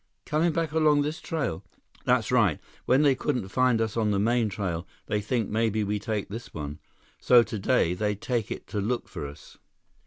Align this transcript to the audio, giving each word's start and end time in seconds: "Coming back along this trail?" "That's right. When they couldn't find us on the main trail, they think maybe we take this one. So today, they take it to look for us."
"Coming 0.25 0.51
back 0.51 0.71
along 0.71 1.03
this 1.03 1.21
trail?" 1.21 1.63
"That's 2.05 2.31
right. 2.31 2.59
When 2.87 3.03
they 3.03 3.13
couldn't 3.13 3.49
find 3.49 3.79
us 3.79 3.95
on 3.95 4.09
the 4.09 4.17
main 4.17 4.49
trail, 4.49 4.87
they 5.05 5.21
think 5.21 5.47
maybe 5.47 5.83
we 5.83 5.99
take 5.99 6.27
this 6.29 6.55
one. 6.55 6.79
So 7.19 7.43
today, 7.43 7.93
they 7.93 8.15
take 8.15 8.49
it 8.49 8.65
to 8.69 8.81
look 8.81 9.07
for 9.07 9.27
us." 9.27 9.59